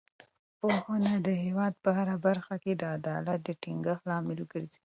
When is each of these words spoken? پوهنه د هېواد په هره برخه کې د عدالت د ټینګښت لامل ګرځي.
پوهنه 0.59 1.13
د 1.27 1.29
هېواد 1.43 1.73
په 1.83 1.89
هره 1.97 2.15
برخه 2.25 2.55
کې 2.63 2.71
د 2.75 2.83
عدالت 2.95 3.39
د 3.43 3.49
ټینګښت 3.61 4.03
لامل 4.09 4.39
ګرځي. 4.51 4.79